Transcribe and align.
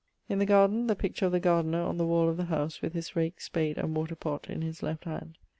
In 0.27 0.39
the 0.39 0.47
garden, 0.47 0.87
the 0.87 0.95
picture 0.95 1.27
of 1.27 1.31
the 1.31 1.39
gardiner, 1.39 1.83
on 1.83 1.97
the 1.97 2.07
wall 2.07 2.27
of 2.27 2.37
the 2.37 2.45
howse, 2.45 2.81
with 2.81 2.93
his 2.93 3.15
rake, 3.15 3.39
spade, 3.39 3.77
and 3.77 3.95
water 3.95 4.15
pott 4.15 4.49
in 4.49 4.63
his 4.63 4.81
left 4.81 5.03
hand. 5.03 5.37